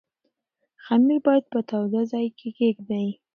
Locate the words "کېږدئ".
2.57-3.07